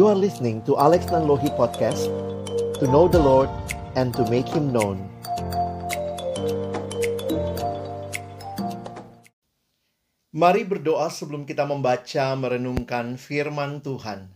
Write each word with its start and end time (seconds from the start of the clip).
You 0.00 0.08
are 0.08 0.16
listening 0.16 0.64
to 0.64 0.80
Alex 0.80 1.12
Nanlohi 1.12 1.52
Podcast 1.60 2.08
To 2.80 2.88
know 2.88 3.04
the 3.04 3.20
Lord 3.20 3.52
and 4.00 4.16
to 4.16 4.24
make 4.32 4.48
Him 4.48 4.72
known 4.72 4.96
Mari 10.32 10.64
berdoa 10.64 11.12
sebelum 11.12 11.44
kita 11.44 11.68
membaca 11.68 12.32
merenungkan 12.32 13.20
firman 13.20 13.84
Tuhan. 13.84 14.32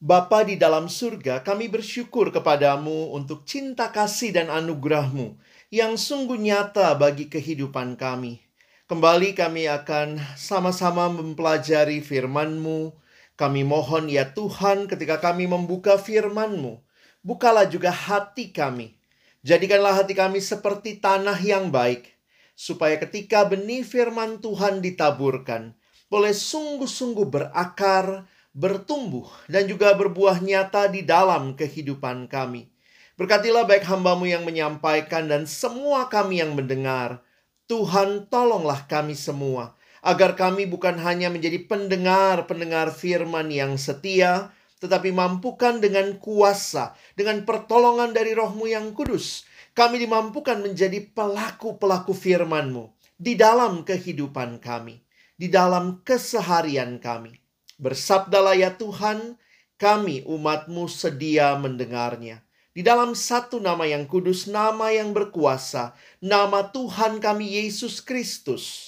Bapa 0.00 0.48
di 0.48 0.56
dalam 0.56 0.88
surga, 0.88 1.44
kami 1.44 1.68
bersyukur 1.68 2.32
kepadamu 2.32 3.12
untuk 3.12 3.44
cinta 3.44 3.92
kasih 3.92 4.32
dan 4.32 4.48
anugerahmu 4.48 5.36
yang 5.68 6.00
sungguh 6.00 6.40
nyata 6.40 6.96
bagi 6.96 7.28
kehidupan 7.28 8.00
kami. 8.00 8.40
Kembali 8.88 9.36
kami 9.36 9.68
akan 9.68 10.16
sama-sama 10.40 11.12
mempelajari 11.12 12.00
firman-Mu. 12.00 13.07
Kami 13.38 13.62
mohon 13.62 14.10
ya 14.10 14.34
Tuhan 14.34 14.90
ketika 14.90 15.22
kami 15.22 15.46
membuka 15.46 15.94
firman-Mu, 15.94 16.82
bukalah 17.22 17.70
juga 17.70 17.94
hati 17.94 18.50
kami. 18.50 18.98
Jadikanlah 19.46 20.02
hati 20.02 20.18
kami 20.18 20.42
seperti 20.42 20.98
tanah 20.98 21.38
yang 21.38 21.70
baik, 21.70 22.18
supaya 22.58 22.98
ketika 22.98 23.46
benih 23.46 23.86
firman 23.86 24.42
Tuhan 24.42 24.82
ditaburkan, 24.82 25.78
boleh 26.10 26.34
sungguh-sungguh 26.34 27.30
berakar, 27.30 28.26
bertumbuh, 28.50 29.30
dan 29.46 29.70
juga 29.70 29.94
berbuah 29.94 30.42
nyata 30.42 30.90
di 30.90 31.06
dalam 31.06 31.54
kehidupan 31.54 32.26
kami. 32.26 32.66
Berkatilah 33.14 33.70
baik 33.70 33.86
hambamu 33.86 34.26
yang 34.26 34.42
menyampaikan 34.42 35.30
dan 35.30 35.46
semua 35.46 36.10
kami 36.10 36.42
yang 36.42 36.58
mendengar. 36.58 37.22
Tuhan 37.70 38.26
tolonglah 38.26 38.90
kami 38.90 39.14
semua, 39.14 39.77
agar 40.02 40.38
kami 40.38 40.66
bukan 40.70 40.98
hanya 41.02 41.30
menjadi 41.32 41.62
pendengar-pendengar 41.66 42.94
firman 42.94 43.50
yang 43.50 43.74
setia, 43.74 44.54
tetapi 44.78 45.10
mampukan 45.10 45.82
dengan 45.82 46.16
kuasa, 46.22 46.94
dengan 47.18 47.42
pertolongan 47.42 48.14
dari 48.14 48.34
rohmu 48.34 48.70
yang 48.70 48.94
kudus, 48.94 49.42
kami 49.74 50.02
dimampukan 50.02 50.58
menjadi 50.62 51.02
pelaku-pelaku 51.14 52.14
firman-Mu 52.14 52.90
di 53.18 53.34
dalam 53.34 53.82
kehidupan 53.82 54.62
kami, 54.62 55.02
di 55.34 55.50
dalam 55.50 56.02
keseharian 56.06 57.02
kami. 57.02 57.34
Bersabdalah 57.78 58.58
ya 58.58 58.74
Tuhan, 58.74 59.38
kami 59.78 60.26
umat-Mu 60.26 60.90
sedia 60.90 61.54
mendengarnya. 61.58 62.42
Di 62.70 62.86
dalam 62.86 63.18
satu 63.18 63.58
nama 63.58 63.90
yang 63.90 64.06
kudus, 64.06 64.46
nama 64.46 64.94
yang 64.94 65.10
berkuasa, 65.10 65.98
nama 66.22 66.70
Tuhan 66.70 67.18
kami 67.18 67.58
Yesus 67.58 67.98
Kristus, 67.98 68.87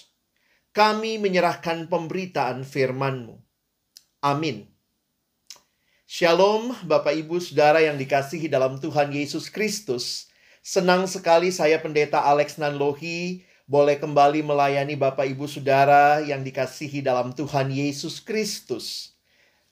kami 0.71 1.19
menyerahkan 1.19 1.91
pemberitaan 1.91 2.63
firman-Mu. 2.63 3.35
Amin. 4.23 4.71
Shalom 6.07 6.75
Bapak 6.87 7.15
Ibu 7.15 7.39
Saudara 7.43 7.83
yang 7.83 7.99
dikasihi 7.99 8.47
dalam 8.51 8.79
Tuhan 8.79 9.11
Yesus 9.11 9.51
Kristus. 9.51 10.31
Senang 10.63 11.07
sekali 11.11 11.51
saya 11.55 11.79
pendeta 11.79 12.23
Alex 12.23 12.59
Nanlohi 12.59 13.47
boleh 13.71 13.99
kembali 13.99 14.43
melayani 14.43 14.99
Bapak 14.99 15.27
Ibu 15.31 15.47
Saudara 15.47 16.19
yang 16.23 16.43
dikasihi 16.43 17.03
dalam 17.03 17.31
Tuhan 17.35 17.71
Yesus 17.71 18.19
Kristus. 18.19 19.15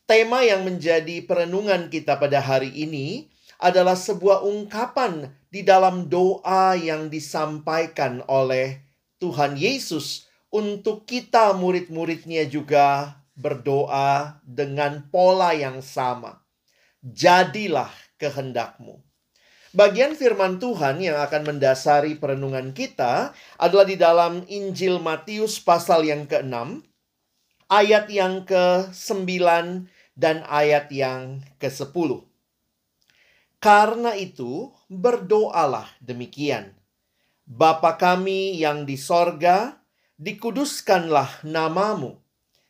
Tema 0.07 0.47
yang 0.47 0.63
menjadi 0.65 1.23
perenungan 1.27 1.91
kita 1.91 2.17
pada 2.17 2.41
hari 2.41 2.71
ini 2.75 3.29
adalah 3.59 3.99
sebuah 3.99 4.47
ungkapan 4.47 5.35
di 5.51 5.67
dalam 5.67 6.07
doa 6.07 6.79
yang 6.79 7.11
disampaikan 7.11 8.23
oleh 8.31 8.79
Tuhan 9.19 9.59
Yesus 9.59 10.28
untuk 10.49 11.05
kita 11.05 11.53
murid-muridnya 11.53 12.49
juga 12.49 13.19
berdoa 13.39 14.41
dengan 14.43 15.07
pola 15.13 15.55
yang 15.55 15.79
sama. 15.85 16.43
Jadilah 17.05 17.93
kehendakmu. 18.19 18.99
Bagian 19.77 20.17
firman 20.17 20.57
Tuhan 20.57 20.99
yang 20.99 21.21
akan 21.21 21.55
mendasari 21.55 22.17
perenungan 22.17 22.73
kita 22.73 23.37
adalah 23.61 23.87
di 23.87 24.01
dalam 24.01 24.43
Injil 24.49 24.99
Matius 24.99 25.61
pasal 25.61 26.09
yang 26.09 26.25
ke-6, 26.25 26.83
ayat 27.69 28.09
yang 28.09 28.49
ke-9 28.49 29.29
dan 30.17 30.37
ayat 30.49 30.89
yang 30.91 31.45
ke-10. 31.63 32.27
Karena 33.61 34.17
itu, 34.17 34.73
berdoalah 34.89 35.87
demikian. 36.01 36.73
Bapa 37.45 38.01
kami 38.01 38.57
yang 38.57 38.89
di 38.89 38.97
sorga, 38.97 39.79
dikuduskanlah 40.19 41.47
namamu. 41.47 42.19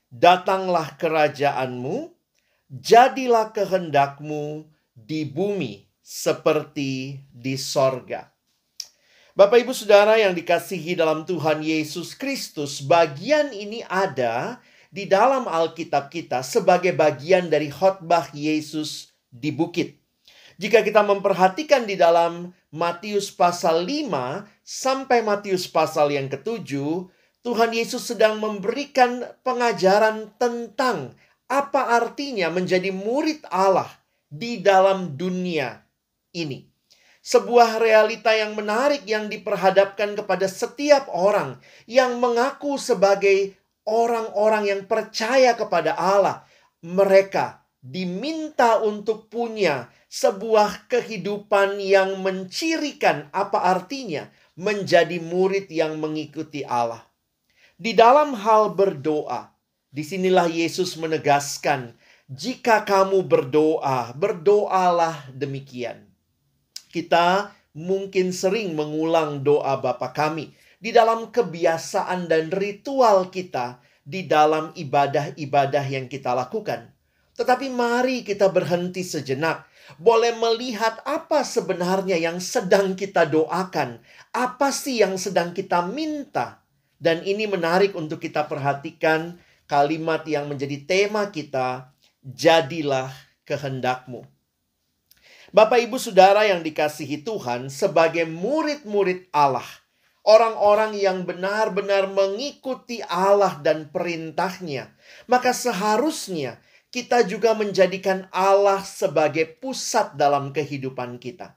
Datanglah 0.09 0.97
kerajaanmu, 0.97 2.12
jadilah 2.72 3.53
kehendakmu 3.53 4.64
di 4.97 5.28
bumi 5.28 5.84
seperti 6.00 7.20
di 7.28 7.60
sorga. 7.60 8.32
Bapak, 9.36 9.60
ibu, 9.60 9.76
saudara 9.76 10.16
yang 10.16 10.32
dikasihi 10.32 10.97
dalam 10.97 11.28
Tuhan 11.28 11.60
Yesus 11.60 12.16
Kristus, 12.16 12.81
bagian 12.81 13.53
ini 13.53 13.84
ada 13.86 14.59
di 14.88 15.04
dalam 15.04 15.44
Alkitab 15.44 16.09
kita 16.09 16.41
sebagai 16.41 16.97
bagian 16.97 17.53
dari 17.53 17.69
khotbah 17.69 18.32
Yesus 18.32 19.12
di 19.28 19.53
bukit. 19.53 20.00
Jika 20.59 20.82
kita 20.82 21.06
memperhatikan 21.06 21.86
di 21.86 21.94
dalam 21.94 22.50
Matius 22.75 23.30
pasal 23.30 23.86
5 23.86 24.48
sampai 24.65 25.22
Matius 25.22 25.70
pasal 25.70 26.10
yang 26.10 26.26
ketujuh, 26.26 27.06
Tuhan 27.48 27.72
Yesus 27.72 28.12
sedang 28.12 28.36
memberikan 28.44 29.25
pengajaran 29.41 30.36
tentang 30.36 31.16
apa 31.48 31.97
artinya 31.97 32.53
menjadi 32.53 32.92
murid 32.92 33.41
Allah 33.48 33.88
di 34.28 34.60
dalam 34.60 35.16
dunia 35.16 35.81
ini. 36.36 36.69
Sebuah 37.25 37.81
realita 37.81 38.36
yang 38.36 38.53
menarik 38.53 39.09
yang 39.09 39.32
diperhadapkan 39.32 40.12
kepada 40.12 40.44
setiap 40.44 41.09
orang 41.09 41.56
yang 41.88 42.20
mengaku 42.20 42.76
sebagai 42.76 43.56
orang-orang 43.88 44.69
yang 44.69 44.82
percaya 44.84 45.56
kepada 45.56 45.97
Allah. 45.97 46.44
Mereka 46.84 47.65
diminta 47.80 48.84
untuk 48.84 49.32
punya 49.32 49.88
sebuah 50.12 50.84
kehidupan 50.92 51.80
yang 51.80 52.20
mencirikan 52.20 53.32
apa 53.32 53.72
artinya 53.72 54.28
menjadi 54.53 55.16
murid 55.16 55.72
yang 55.72 55.97
mengikuti 55.97 56.60
Allah. 56.60 57.08
Di 57.78 57.94
dalam 57.94 58.34
hal 58.34 58.75
berdoa, 58.75 59.55
di 59.94 60.03
sinilah 60.03 60.50
Yesus 60.50 60.99
menegaskan, 60.99 61.94
jika 62.27 62.83
kamu 62.83 63.22
berdoa, 63.22 64.11
berdoalah 64.19 65.31
demikian. 65.31 66.11
Kita 66.91 67.55
mungkin 67.78 68.34
sering 68.34 68.75
mengulang 68.75 69.47
doa 69.47 69.78
Bapa 69.78 70.11
kami 70.11 70.50
di 70.83 70.91
dalam 70.91 71.31
kebiasaan 71.31 72.27
dan 72.27 72.50
ritual 72.50 73.31
kita 73.31 73.78
di 74.03 74.27
dalam 74.27 74.75
ibadah-ibadah 74.75 75.87
yang 75.87 76.10
kita 76.10 76.34
lakukan. 76.34 76.91
Tetapi 77.39 77.71
mari 77.71 78.27
kita 78.27 78.50
berhenti 78.50 79.06
sejenak, 79.06 79.71
boleh 80.03 80.34
melihat 80.34 80.99
apa 81.06 81.47
sebenarnya 81.47 82.19
yang 82.19 82.43
sedang 82.43 82.99
kita 82.99 83.22
doakan, 83.31 84.03
apa 84.34 84.75
sih 84.75 84.99
yang 84.99 85.15
sedang 85.15 85.55
kita 85.55 85.87
minta. 85.87 86.66
Dan 86.98 87.22
ini 87.22 87.47
menarik 87.47 87.94
untuk 87.94 88.19
kita 88.19 88.50
perhatikan 88.50 89.38
kalimat 89.70 90.26
yang 90.26 90.50
menjadi 90.50 90.82
tema 90.82 91.31
kita, 91.31 91.94
jadilah 92.26 93.14
kehendakmu. 93.47 94.26
Bapak, 95.48 95.81
ibu, 95.81 95.97
saudara 95.97 96.44
yang 96.44 96.60
dikasihi 96.60 97.25
Tuhan, 97.25 97.72
sebagai 97.72 98.28
murid-murid 98.28 99.32
Allah, 99.32 99.64
orang-orang 100.28 100.92
yang 100.92 101.25
benar-benar 101.25 102.12
mengikuti 102.12 103.00
Allah 103.09 103.56
dan 103.65 103.89
perintahnya, 103.89 104.92
maka 105.24 105.56
seharusnya 105.56 106.60
kita 106.92 107.24
juga 107.24 107.56
menjadikan 107.56 108.28
Allah 108.28 108.84
sebagai 108.84 109.48
pusat 109.60 110.21
dalam 110.21 110.53
kehidupan 110.53 111.16
kita. 111.16 111.56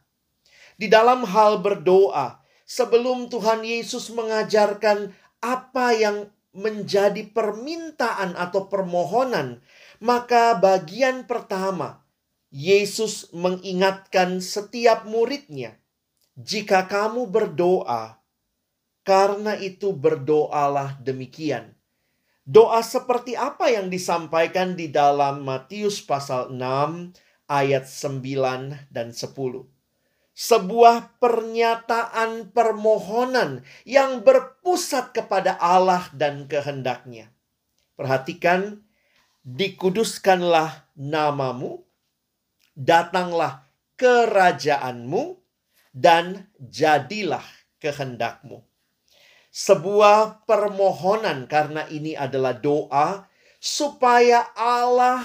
Di 0.80 0.88
dalam 0.88 1.28
hal 1.28 1.60
berdoa, 1.60 2.40
sebelum 2.64 3.28
Tuhan 3.28 3.68
Yesus 3.68 4.08
mengajarkan 4.16 5.12
apa 5.42 5.98
yang 5.98 6.30
menjadi 6.54 7.26
permintaan 7.32 8.38
atau 8.38 8.70
permohonan, 8.70 9.64
maka 9.98 10.54
bagian 10.58 11.26
pertama 11.26 12.06
Yesus 12.52 13.32
mengingatkan 13.32 14.44
setiap 14.44 15.08
muridnya, 15.08 15.80
"Jika 16.36 16.86
kamu 16.92 17.32
berdoa, 17.32 18.20
karena 19.08 19.56
itu 19.56 19.96
berdoalah 19.96 21.00
demikian." 21.00 21.74
Doa 22.44 22.84
seperti 22.84 23.40
apa 23.40 23.72
yang 23.72 23.88
disampaikan 23.88 24.76
di 24.76 24.92
dalam 24.92 25.48
Matius 25.48 26.04
pasal 26.04 26.52
6 26.52 27.16
ayat 27.48 27.88
9 27.88 28.92
dan 28.92 29.16
10? 29.16 29.71
Sebuah 30.42 31.22
pernyataan 31.22 32.50
permohonan 32.50 33.62
yang 33.86 34.26
berpusat 34.26 35.14
kepada 35.14 35.54
Allah 35.62 36.10
dan 36.18 36.50
kehendaknya. 36.50 37.30
Perhatikan 37.94 38.82
dikuduskanlah 39.46 40.90
namamu, 40.98 41.86
datanglah 42.74 43.70
kerajaanmu, 44.02 45.38
dan 45.94 46.50
jadilah 46.58 47.46
kehendakmu. 47.78 48.66
Sebuah 49.54 50.48
permohonan 50.50 51.46
karena 51.46 51.86
ini 51.94 52.18
adalah 52.18 52.58
doa 52.58 53.30
supaya 53.62 54.50
Allah 54.58 55.22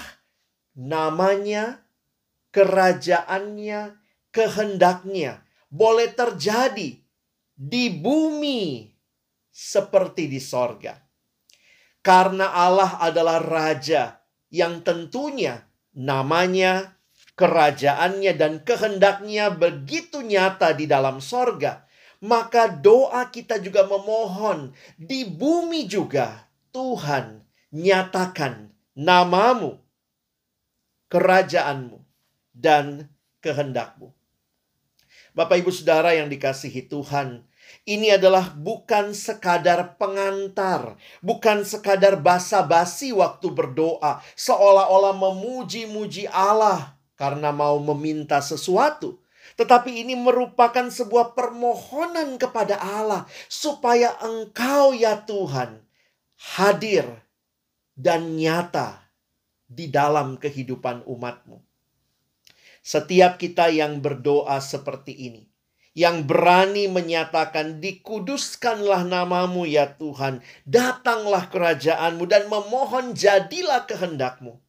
namanya, 0.77 1.81
kerajaannya, 2.53 4.05
kehendaknya 4.37 5.41
boleh 5.73 6.13
terjadi 6.13 7.01
di 7.57 7.85
bumi 7.89 8.93
seperti 9.49 10.29
di 10.29 10.37
sorga. 10.37 10.93
Karena 12.05 12.53
Allah 12.53 13.01
adalah 13.01 13.41
Raja 13.41 14.21
yang 14.53 14.85
tentunya 14.85 15.65
namanya, 15.97 16.93
kerajaannya, 17.33 18.37
dan 18.37 18.61
kehendaknya 18.61 19.49
begitu 19.49 20.21
nyata 20.21 20.77
di 20.77 20.85
dalam 20.85 21.17
sorga. 21.17 21.89
Maka 22.21 22.69
doa 22.69 23.29
kita 23.33 23.57
juga 23.57 23.85
memohon 23.89 24.73
di 24.97 25.25
bumi 25.25 25.89
juga 25.89 26.49
Tuhan 26.73 27.41
nyatakan 27.73 28.73
namamu, 28.97 29.77
kerajaanmu, 31.13 32.01
dan 32.57 33.13
kehendakmu. 33.41 34.16
Bapak 35.37 35.61
ibu 35.61 35.69
saudara 35.69 36.17
yang 36.17 36.33
dikasihi 36.33 36.89
Tuhan, 36.89 37.45
ini 37.85 38.09
adalah 38.09 38.57
bukan 38.57 39.13
sekadar 39.13 39.93
pengantar, 40.01 40.97
bukan 41.21 41.61
sekadar 41.61 42.17
basa-basi 42.17 43.13
waktu 43.13 43.53
berdoa, 43.53 44.17
seolah-olah 44.33 45.13
memuji-muji 45.13 46.25
Allah 46.33 46.97
karena 47.13 47.53
mau 47.53 47.77
meminta 47.77 48.41
sesuatu. 48.41 49.21
Tetapi 49.61 50.01
ini 50.01 50.17
merupakan 50.17 50.89
sebuah 50.89 51.37
permohonan 51.37 52.41
kepada 52.41 52.81
Allah 52.81 53.29
supaya 53.45 54.17
Engkau 54.25 54.97
ya 54.97 55.21
Tuhan 55.21 55.85
hadir 56.57 57.05
dan 57.93 58.33
nyata 58.33 59.05
di 59.69 59.85
dalam 59.85 60.41
kehidupan 60.41 61.05
umatmu. 61.05 61.66
Setiap 62.87 63.35
kita 63.35 63.67
yang 63.67 63.99
berdoa 63.99 64.63
seperti 64.63 65.11
ini, 65.11 65.43
yang 65.91 66.23
berani 66.23 66.87
menyatakan 66.87 67.83
dikuduskanlah 67.83 69.03
namamu 69.03 69.67
ya 69.67 69.99
Tuhan, 69.99 70.39
datanglah 70.63 71.51
kerajaanmu 71.51 72.23
dan 72.31 72.47
memohon 72.47 73.11
jadilah 73.11 73.83
kehendakmu. 73.83 74.63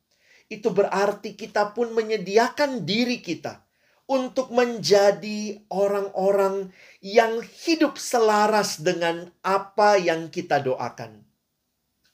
Itu 0.51 0.75
berarti 0.75 1.39
kita 1.39 1.79
pun 1.79 1.95
menyediakan 1.95 2.83
diri 2.83 3.23
kita 3.23 3.63
untuk 4.11 4.51
menjadi 4.51 5.63
orang-orang 5.71 6.75
yang 6.99 7.39
hidup 7.39 8.03
selaras 8.03 8.83
dengan 8.83 9.31
apa 9.47 9.95
yang 9.95 10.27
kita 10.27 10.59
doakan. 10.59 11.23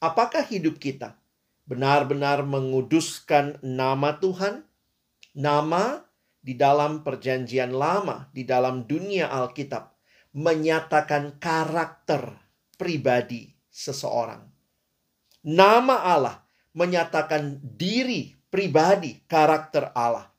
Apakah 0.04 0.44
hidup 0.44 0.76
kita 0.76 1.16
benar-benar 1.64 2.44
menguduskan 2.44 3.56
nama 3.64 4.20
Tuhan? 4.20 4.73
Nama 5.34 5.98
di 6.38 6.54
dalam 6.54 7.02
Perjanjian 7.02 7.74
Lama, 7.74 8.30
di 8.30 8.46
dalam 8.46 8.86
dunia 8.86 9.34
Alkitab, 9.34 9.90
menyatakan 10.30 11.42
karakter 11.42 12.38
pribadi 12.78 13.50
seseorang. 13.66 14.46
Nama 15.42 15.96
Allah 16.06 16.38
menyatakan 16.78 17.58
diri 17.62 18.30
pribadi 18.46 19.26
karakter 19.26 19.90
Allah. 19.98 20.30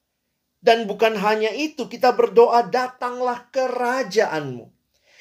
Dan 0.64 0.88
bukan 0.88 1.20
hanya 1.20 1.52
itu, 1.52 1.92
kita 1.92 2.16
berdoa, 2.16 2.64
"Datanglah 2.66 3.52
kerajaanmu." 3.52 4.72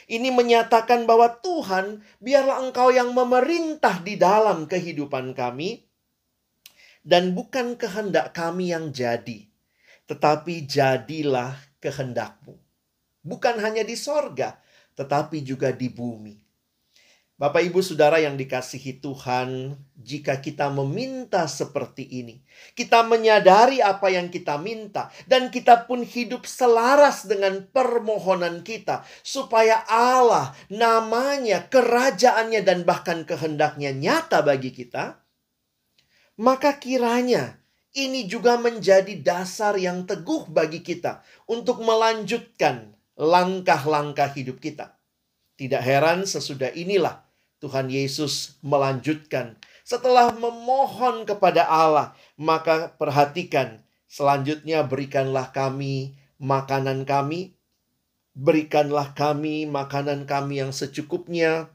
Ini 0.06 0.30
menyatakan 0.30 1.04
bahwa 1.04 1.34
Tuhan, 1.42 2.00
biarlah 2.22 2.62
Engkau 2.62 2.94
yang 2.94 3.10
memerintah 3.10 4.00
di 4.00 4.16
dalam 4.16 4.70
kehidupan 4.70 5.34
kami, 5.34 5.84
dan 7.04 7.36
bukan 7.36 7.76
kehendak 7.76 8.32
kami 8.32 8.72
yang 8.72 8.88
jadi, 8.88 9.53
tetapi 10.04 10.68
jadilah 10.68 11.56
kehendakmu. 11.80 12.56
Bukan 13.24 13.56
hanya 13.60 13.80
di 13.80 13.96
sorga, 13.96 14.60
tetapi 14.96 15.40
juga 15.40 15.72
di 15.72 15.88
bumi. 15.88 16.44
Bapak, 17.34 17.66
ibu, 17.66 17.82
saudara 17.82 18.22
yang 18.22 18.38
dikasihi 18.38 19.02
Tuhan, 19.02 19.74
jika 19.98 20.38
kita 20.38 20.70
meminta 20.70 21.50
seperti 21.50 22.06
ini, 22.06 22.38
kita 22.78 23.02
menyadari 23.02 23.82
apa 23.82 24.06
yang 24.06 24.30
kita 24.30 24.54
minta, 24.54 25.10
dan 25.26 25.50
kita 25.50 25.82
pun 25.90 26.06
hidup 26.06 26.46
selaras 26.46 27.26
dengan 27.26 27.66
permohonan 27.74 28.62
kita, 28.62 29.02
supaya 29.26 29.82
Allah, 29.90 30.54
namanya, 30.70 31.66
kerajaannya, 31.66 32.62
dan 32.62 32.86
bahkan 32.86 33.26
kehendaknya 33.26 33.90
nyata 33.90 34.46
bagi 34.46 34.70
kita, 34.70 35.18
maka 36.38 36.78
kiranya 36.78 37.58
ini 37.94 38.26
juga 38.26 38.58
menjadi 38.58 39.14
dasar 39.22 39.78
yang 39.78 40.02
teguh 40.02 40.50
bagi 40.50 40.82
kita 40.82 41.22
untuk 41.46 41.80
melanjutkan 41.86 42.98
langkah-langkah 43.14 44.34
hidup 44.34 44.58
kita. 44.58 44.98
Tidak 45.54 45.78
heran 45.78 46.26
sesudah 46.26 46.74
inilah 46.74 47.22
Tuhan 47.62 47.86
Yesus 47.86 48.58
melanjutkan. 48.66 49.54
Setelah 49.86 50.34
memohon 50.34 51.22
kepada 51.22 51.70
Allah, 51.70 52.18
maka 52.34 52.90
perhatikan 52.98 53.78
selanjutnya 54.10 54.82
berikanlah 54.82 55.54
kami 55.54 56.18
makanan 56.42 57.06
kami. 57.06 57.54
Berikanlah 58.34 59.14
kami 59.14 59.70
makanan 59.70 60.26
kami 60.26 60.58
yang 60.58 60.74
secukupnya. 60.74 61.70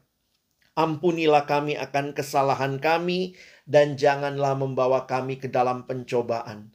Ampunilah 0.80 1.44
kami 1.44 1.76
akan 1.76 2.16
kesalahan 2.16 2.80
kami 2.80 3.36
dan 3.68 4.00
janganlah 4.00 4.56
membawa 4.56 5.04
kami 5.04 5.36
ke 5.36 5.52
dalam 5.52 5.84
pencobaan. 5.84 6.72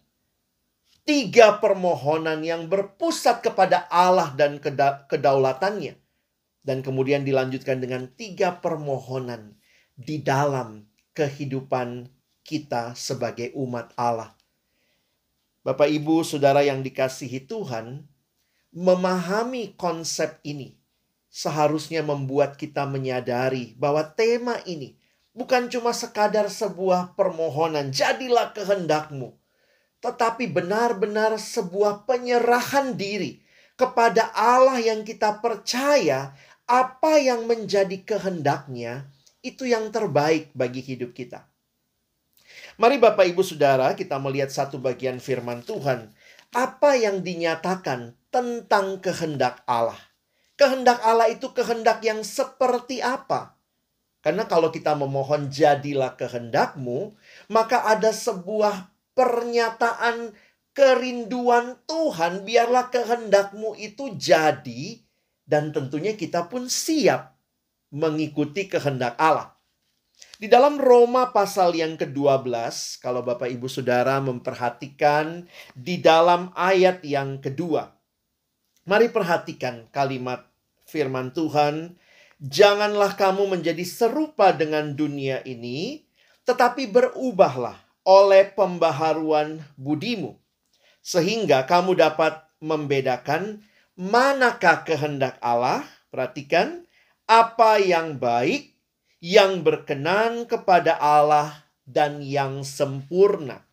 Tiga 1.02 1.58
permohonan 1.58 2.46
yang 2.46 2.70
berpusat 2.70 3.42
kepada 3.42 3.90
Allah 3.90 4.30
dan 4.38 4.62
kedaulatannya. 5.10 5.98
Dan 6.62 6.86
kemudian 6.86 7.26
dilanjutkan 7.26 7.82
dengan 7.82 8.14
tiga 8.14 8.62
permohonan 8.62 9.58
di 9.98 10.22
dalam 10.22 10.86
kehidupan 11.18 12.06
kita 12.46 12.94
sebagai 12.94 13.58
umat 13.58 13.90
Allah. 13.98 14.38
Bapak, 15.66 15.90
ibu, 15.90 16.22
saudara 16.22 16.62
yang 16.62 16.86
dikasihi 16.86 17.50
Tuhan, 17.50 18.06
memahami 18.70 19.74
konsep 19.74 20.38
ini 20.46 20.85
seharusnya 21.36 22.00
membuat 22.00 22.56
kita 22.56 22.88
menyadari 22.88 23.76
bahwa 23.76 24.08
tema 24.08 24.56
ini 24.64 24.96
bukan 25.36 25.68
cuma 25.68 25.92
sekadar 25.92 26.48
sebuah 26.48 27.20
permohonan, 27.20 27.92
jadilah 27.92 28.56
kehendakmu, 28.56 29.36
tetapi 30.00 30.48
benar-benar 30.48 31.36
sebuah 31.36 32.08
penyerahan 32.08 32.96
diri 32.96 33.44
kepada 33.76 34.32
Allah 34.32 34.80
yang 34.80 35.04
kita 35.04 35.44
percaya 35.44 36.32
apa 36.64 37.20
yang 37.20 37.44
menjadi 37.52 38.00
kehendaknya 38.08 39.12
itu 39.44 39.68
yang 39.68 39.92
terbaik 39.92 40.56
bagi 40.56 40.80
hidup 40.80 41.12
kita. 41.12 41.52
Mari 42.80 42.96
Bapak 42.96 43.28
Ibu 43.28 43.44
Saudara 43.44 43.92
kita 43.92 44.16
melihat 44.24 44.56
satu 44.56 44.80
bagian 44.80 45.20
firman 45.20 45.68
Tuhan. 45.68 46.16
Apa 46.56 46.96
yang 46.96 47.20
dinyatakan 47.20 48.16
tentang 48.32 49.04
kehendak 49.04 49.60
Allah. 49.68 50.00
Kehendak 50.56 51.04
Allah 51.04 51.32
itu 51.32 51.52
kehendak 51.52 52.00
yang 52.04 52.24
seperti 52.24 53.04
apa? 53.04 53.60
Karena 54.24 54.48
kalau 54.50 54.74
kita 54.74 54.98
memohon 54.98 55.54
jadilah 55.54 56.18
kehendakmu, 56.18 57.14
maka 57.52 57.86
ada 57.86 58.10
sebuah 58.10 58.90
pernyataan 59.14 60.34
kerinduan 60.76 61.80
Tuhan, 61.88 62.44
biarlah 62.44 62.92
kehendakmu 62.92 63.80
itu 63.80 64.12
jadi 64.18 65.00
dan 65.46 65.72
tentunya 65.72 66.18
kita 66.18 66.50
pun 66.52 66.68
siap 66.68 67.38
mengikuti 67.94 68.68
kehendak 68.68 69.16
Allah. 69.16 69.56
Di 70.36 70.52
dalam 70.52 70.76
Roma 70.76 71.32
pasal 71.32 71.80
yang 71.80 71.96
ke-12, 71.96 73.00
kalau 73.00 73.24
Bapak 73.24 73.48
Ibu 73.48 73.72
Saudara 73.72 74.20
memperhatikan 74.20 75.48
di 75.72 76.04
dalam 76.04 76.52
ayat 76.52 77.00
yang 77.08 77.40
kedua. 77.40 77.95
Mari 78.86 79.10
perhatikan 79.10 79.90
kalimat 79.90 80.46
firman 80.86 81.34
Tuhan 81.34 81.98
Janganlah 82.44 83.16
kamu 83.16 83.48
menjadi 83.48 83.82
serupa 83.88 84.52
dengan 84.52 84.92
dunia 84.92 85.40
ini, 85.48 86.04
tetapi 86.44 86.92
berubahlah 86.92 87.80
oleh 88.04 88.52
pembaharuan 88.52 89.64
budimu, 89.80 90.36
sehingga 91.00 91.64
kamu 91.64 91.96
dapat 91.96 92.44
membedakan 92.60 93.64
manakah 93.96 94.84
kehendak 94.84 95.40
Allah. 95.40 95.88
Perhatikan 96.12 96.84
apa 97.24 97.80
yang 97.80 98.20
baik, 98.20 98.76
yang 99.24 99.64
berkenan 99.64 100.44
kepada 100.44 101.00
Allah, 101.00 101.66
dan 101.88 102.20
yang 102.20 102.68
sempurna. 102.68 103.64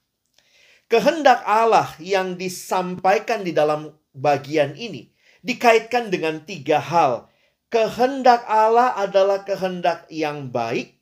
Kehendak 0.87 1.43
Allah 1.43 1.91
yang 1.99 2.39
disampaikan 2.39 3.43
di 3.43 3.51
dalam 3.51 3.91
bagian 4.13 4.77
ini 4.77 5.13
dikaitkan 5.45 6.09
dengan 6.09 6.45
tiga 6.47 6.79
hal. 6.79 7.29
Kehendak 7.73 8.45
Allah 8.45 8.93
adalah 9.01 9.49
kehendak 9.49 10.05
yang 10.13 10.53
baik, 10.53 11.01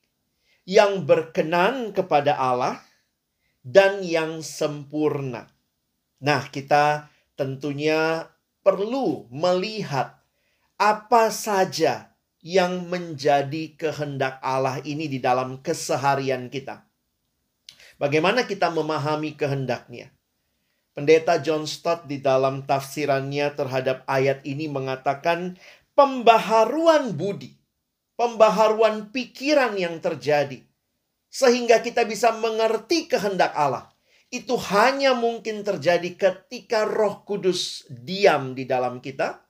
yang 0.63 1.03
berkenan 1.03 1.91
kepada 1.91 2.39
Allah, 2.39 2.79
dan 3.67 4.07
yang 4.07 4.39
sempurna. 4.41 5.51
Nah, 6.23 6.47
kita 6.47 7.11
tentunya 7.35 8.31
perlu 8.63 9.27
melihat 9.35 10.21
apa 10.79 11.29
saja 11.35 12.15
yang 12.41 12.89
menjadi 12.89 13.77
kehendak 13.77 14.41
Allah 14.41 14.81
ini 14.87 15.11
di 15.11 15.21
dalam 15.21 15.61
keseharian 15.61 16.49
kita. 16.49 16.87
Bagaimana 18.01 18.49
kita 18.49 18.73
memahami 18.73 19.37
kehendaknya? 19.37 20.09
Pendeta 21.01 21.41
John 21.41 21.65
Stott 21.65 22.05
di 22.05 22.21
dalam 22.21 22.69
tafsirannya 22.69 23.57
terhadap 23.57 24.05
ayat 24.05 24.45
ini 24.45 24.69
mengatakan 24.69 25.57
pembaharuan 25.97 27.17
budi, 27.17 27.57
pembaharuan 28.21 29.09
pikiran 29.09 29.81
yang 29.81 29.97
terjadi 30.05 30.61
sehingga 31.33 31.81
kita 31.81 32.05
bisa 32.05 32.37
mengerti 32.37 33.09
kehendak 33.09 33.57
Allah 33.57 33.89
itu 34.29 34.61
hanya 34.69 35.17
mungkin 35.17 35.65
terjadi 35.65 36.21
ketika 36.21 36.85
Roh 36.85 37.25
Kudus 37.25 37.89
diam 37.89 38.53
di 38.53 38.69
dalam 38.69 39.01
kita, 39.01 39.41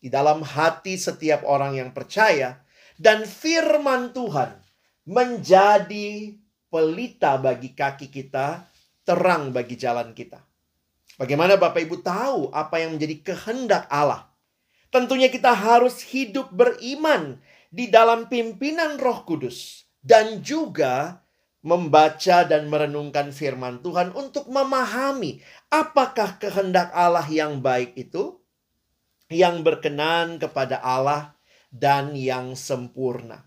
di 0.00 0.08
dalam 0.08 0.40
hati 0.40 0.96
setiap 0.96 1.44
orang 1.44 1.76
yang 1.76 1.92
percaya, 1.92 2.64
dan 2.96 3.28
firman 3.28 4.16
Tuhan 4.16 4.56
menjadi 5.04 6.32
pelita 6.72 7.36
bagi 7.36 7.76
kaki 7.76 8.08
kita, 8.08 8.64
terang 9.04 9.52
bagi 9.52 9.76
jalan 9.76 10.16
kita. 10.16 10.47
Bagaimana 11.18 11.58
Bapak 11.58 11.82
Ibu 11.82 11.98
tahu 11.98 12.54
apa 12.54 12.78
yang 12.78 12.94
menjadi 12.94 13.34
kehendak 13.34 13.90
Allah? 13.90 14.30
Tentunya 14.94 15.26
kita 15.26 15.50
harus 15.50 16.00
hidup 16.14 16.54
beriman 16.54 17.42
di 17.74 17.90
dalam 17.90 18.30
pimpinan 18.30 18.96
Roh 18.96 19.26
Kudus 19.26 19.84
dan 19.98 20.40
juga 20.46 21.26
membaca 21.66 22.46
dan 22.46 22.70
merenungkan 22.70 23.34
firman 23.34 23.82
Tuhan 23.82 24.14
untuk 24.14 24.46
memahami 24.46 25.42
apakah 25.74 26.38
kehendak 26.38 26.94
Allah 26.94 27.26
yang 27.26 27.58
baik 27.58 27.98
itu 27.98 28.38
yang 29.26 29.66
berkenan 29.66 30.38
kepada 30.38 30.78
Allah 30.78 31.34
dan 31.74 32.14
yang 32.14 32.54
sempurna. 32.54 33.44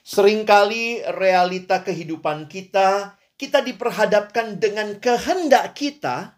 Seringkali 0.00 1.12
realita 1.12 1.84
kehidupan 1.84 2.48
kita 2.48 3.20
kita 3.36 3.60
diperhadapkan 3.60 4.56
dengan 4.56 4.96
kehendak 4.96 5.76
kita 5.76 6.35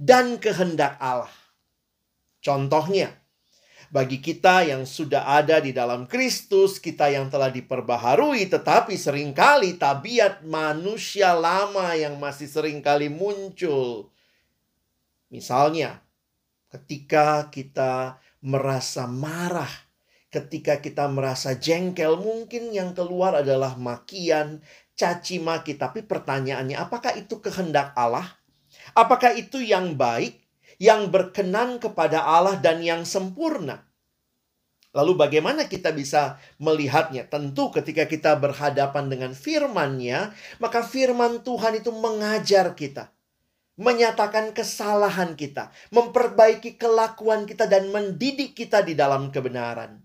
dan 0.00 0.40
kehendak 0.40 0.96
Allah. 0.96 1.28
Contohnya, 2.40 3.12
bagi 3.92 4.24
kita 4.24 4.64
yang 4.64 4.88
sudah 4.88 5.28
ada 5.28 5.60
di 5.60 5.76
dalam 5.76 6.08
Kristus, 6.08 6.80
kita 6.80 7.12
yang 7.12 7.28
telah 7.28 7.52
diperbaharui, 7.52 8.48
tetapi 8.48 8.96
sering 8.96 9.36
kali 9.36 9.76
tabiat 9.76 10.40
manusia 10.48 11.36
lama 11.36 11.92
yang 11.92 12.16
masih 12.16 12.48
sering 12.48 12.80
kali 12.80 13.12
muncul. 13.12 14.08
Misalnya, 15.28 16.00
ketika 16.72 17.52
kita 17.52 18.16
merasa 18.40 19.04
marah, 19.04 19.68
ketika 20.32 20.80
kita 20.80 21.04
merasa 21.12 21.52
jengkel, 21.60 22.16
mungkin 22.16 22.72
yang 22.72 22.96
keluar 22.96 23.44
adalah 23.44 23.76
makian, 23.76 24.64
caci 24.96 25.44
maki. 25.44 25.76
Tapi 25.76 26.08
pertanyaannya, 26.08 26.80
apakah 26.80 27.20
itu 27.20 27.36
kehendak 27.44 27.92
Allah? 27.92 28.39
Apakah 28.94 29.34
itu 29.36 29.62
yang 29.62 29.94
baik? 29.94 30.40
yang 30.80 31.12
berkenan 31.12 31.76
kepada 31.76 32.24
Allah 32.24 32.56
dan 32.56 32.80
yang 32.80 33.04
sempurna. 33.04 33.84
Lalu 34.90 35.14
bagaimana 35.14 35.70
kita 35.70 35.94
bisa 35.94 36.40
melihatnya? 36.58 37.28
Tentu 37.28 37.70
ketika 37.70 38.10
kita 38.10 38.34
berhadapan 38.34 39.06
dengan 39.06 39.32
firman-Nya, 39.36 40.34
maka 40.58 40.82
firman 40.82 41.46
Tuhan 41.46 41.78
itu 41.78 41.94
mengajar 41.94 42.74
kita, 42.74 43.12
menyatakan 43.78 44.50
kesalahan 44.50 45.38
kita, 45.38 45.70
memperbaiki 45.94 46.74
kelakuan 46.74 47.46
kita 47.46 47.70
dan 47.70 47.94
mendidik 47.94 48.58
kita 48.58 48.82
di 48.82 48.98
dalam 48.98 49.30
kebenaran. 49.30 50.02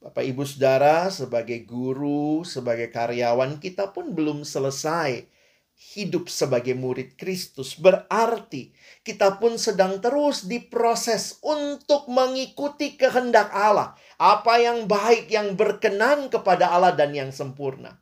Bapak 0.00 0.24
Ibu 0.24 0.48
Saudara, 0.48 1.12
sebagai 1.12 1.60
guru, 1.68 2.40
sebagai 2.46 2.88
karyawan, 2.88 3.60
kita 3.60 3.92
pun 3.92 4.16
belum 4.16 4.48
selesai 4.48 5.33
hidup 5.74 6.30
sebagai 6.30 6.72
murid 6.72 7.18
Kristus. 7.18 7.74
Berarti 7.76 8.74
kita 9.02 9.36
pun 9.42 9.58
sedang 9.58 9.98
terus 9.98 10.46
diproses 10.46 11.38
untuk 11.42 12.06
mengikuti 12.10 12.94
kehendak 12.94 13.50
Allah. 13.50 13.98
Apa 14.16 14.62
yang 14.62 14.86
baik, 14.86 15.28
yang 15.28 15.58
berkenan 15.58 16.30
kepada 16.30 16.70
Allah 16.70 16.94
dan 16.94 17.12
yang 17.12 17.34
sempurna. 17.34 17.98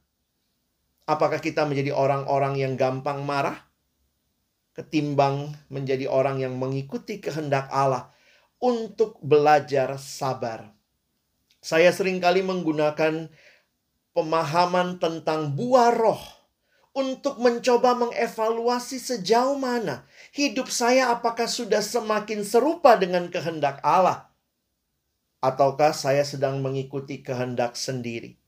Apakah 1.08 1.42
kita 1.42 1.66
menjadi 1.66 1.90
orang-orang 1.92 2.60
yang 2.60 2.74
gampang 2.78 3.24
marah? 3.26 3.58
Ketimbang 4.72 5.52
menjadi 5.68 6.08
orang 6.08 6.40
yang 6.40 6.56
mengikuti 6.56 7.20
kehendak 7.20 7.68
Allah 7.68 8.08
untuk 8.56 9.20
belajar 9.20 10.00
sabar. 10.00 10.72
Saya 11.60 11.92
sering 11.92 12.22
kali 12.22 12.40
menggunakan 12.40 13.28
pemahaman 14.16 14.96
tentang 14.96 15.52
buah 15.52 15.92
roh 15.92 16.41
untuk 16.92 17.40
mencoba 17.40 17.96
mengevaluasi 17.96 19.00
sejauh 19.00 19.56
mana 19.56 20.04
hidup 20.36 20.68
saya 20.68 21.08
apakah 21.08 21.48
sudah 21.48 21.80
semakin 21.80 22.44
serupa 22.44 23.00
dengan 23.00 23.32
kehendak 23.32 23.80
Allah 23.80 24.32
ataukah 25.42 25.90
saya 25.90 26.22
sedang 26.22 26.62
mengikuti 26.62 27.20
kehendak 27.20 27.74
sendiri. 27.74 28.38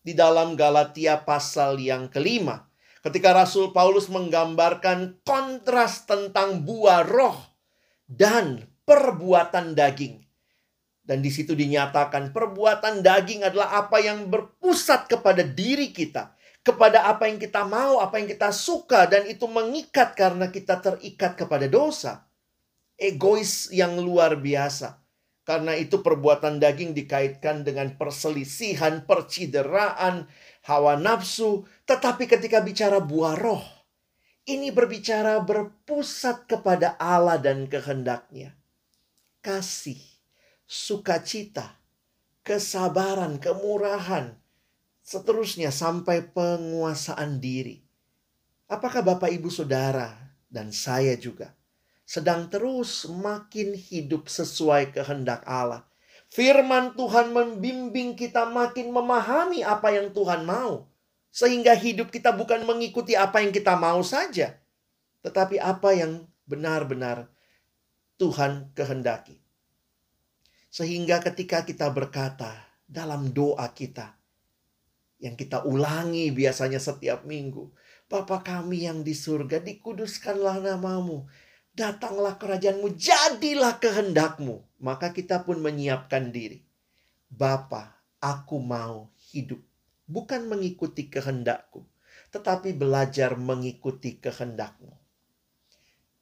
Di 0.00 0.16
dalam 0.16 0.56
Galatia 0.56 1.20
pasal 1.20 1.76
yang 1.84 2.08
kelima, 2.08 2.64
ketika 3.04 3.36
Rasul 3.36 3.76
Paulus 3.76 4.08
menggambarkan 4.08 5.20
kontras 5.20 6.08
tentang 6.08 6.64
buah 6.64 7.04
roh 7.04 7.36
dan 8.08 8.64
perbuatan 8.88 9.76
daging. 9.76 10.24
Dan 11.04 11.20
di 11.20 11.28
situ 11.32 11.52
dinyatakan 11.52 12.32
perbuatan 12.32 13.00
daging 13.04 13.44
adalah 13.44 13.84
apa 13.84 14.00
yang 14.00 14.28
berpusat 14.28 15.08
kepada 15.08 15.40
diri 15.40 15.92
kita 15.92 16.36
kepada 16.68 17.08
apa 17.08 17.24
yang 17.24 17.40
kita 17.40 17.64
mau, 17.64 17.96
apa 18.04 18.20
yang 18.20 18.28
kita 18.28 18.52
suka, 18.52 19.08
dan 19.08 19.24
itu 19.24 19.48
mengikat 19.48 20.12
karena 20.12 20.52
kita 20.52 20.84
terikat 20.84 21.32
kepada 21.32 21.64
dosa. 21.64 22.28
Egois 23.00 23.72
yang 23.72 23.96
luar 23.96 24.36
biasa. 24.36 25.00
Karena 25.48 25.72
itu 25.72 26.04
perbuatan 26.04 26.60
daging 26.60 26.92
dikaitkan 26.92 27.64
dengan 27.64 27.96
perselisihan, 27.96 29.08
percideraan, 29.08 30.28
hawa 30.68 31.00
nafsu. 31.00 31.64
Tetapi 31.88 32.28
ketika 32.28 32.60
bicara 32.60 33.00
buah 33.00 33.32
roh, 33.32 33.64
ini 34.44 34.68
berbicara 34.68 35.40
berpusat 35.40 36.44
kepada 36.44 37.00
Allah 37.00 37.40
dan 37.40 37.64
kehendaknya. 37.64 38.52
Kasih, 39.40 39.96
sukacita, 40.68 41.80
kesabaran, 42.44 43.40
kemurahan, 43.40 44.36
Seterusnya 45.08 45.72
sampai 45.72 46.20
penguasaan 46.20 47.40
diri. 47.40 47.80
Apakah 48.68 49.00
Bapak 49.00 49.32
Ibu 49.32 49.48
Saudara 49.48 50.12
dan 50.52 50.68
saya 50.68 51.16
juga 51.16 51.56
sedang 52.04 52.52
terus 52.52 53.08
makin 53.08 53.72
hidup 53.72 54.28
sesuai 54.28 54.92
kehendak 54.92 55.40
Allah? 55.48 55.88
Firman 56.28 56.92
Tuhan 56.92 57.32
membimbing 57.32 58.20
kita 58.20 58.52
makin 58.52 58.92
memahami 58.92 59.64
apa 59.64 59.96
yang 59.96 60.12
Tuhan 60.12 60.44
mau. 60.44 60.92
Sehingga 61.32 61.72
hidup 61.72 62.12
kita 62.12 62.36
bukan 62.36 62.68
mengikuti 62.68 63.16
apa 63.16 63.40
yang 63.40 63.48
kita 63.48 63.80
mau 63.80 64.04
saja. 64.04 64.60
Tetapi 65.24 65.56
apa 65.56 65.96
yang 65.96 66.28
benar-benar 66.44 67.32
Tuhan 68.20 68.76
kehendaki. 68.76 69.40
Sehingga 70.68 71.24
ketika 71.24 71.64
kita 71.64 71.88
berkata 71.88 72.52
dalam 72.84 73.32
doa 73.32 73.72
kita, 73.72 74.17
yang 75.18 75.34
kita 75.34 75.66
ulangi 75.66 76.30
biasanya 76.30 76.78
setiap 76.78 77.26
minggu. 77.26 77.70
Bapa 78.08 78.40
kami 78.40 78.88
yang 78.88 79.04
di 79.04 79.12
surga, 79.12 79.60
dikuduskanlah 79.60 80.64
namamu. 80.64 81.28
Datanglah 81.74 82.40
kerajaanmu, 82.40 82.96
jadilah 82.96 83.76
kehendakmu. 83.78 84.64
Maka 84.80 85.12
kita 85.12 85.44
pun 85.44 85.60
menyiapkan 85.60 86.32
diri. 86.32 86.64
Bapa, 87.28 88.00
aku 88.22 88.56
mau 88.62 89.12
hidup. 89.34 89.60
Bukan 90.08 90.48
mengikuti 90.48 91.12
kehendakku, 91.12 91.84
tetapi 92.32 92.72
belajar 92.72 93.36
mengikuti 93.36 94.16
kehendakmu. 94.16 94.96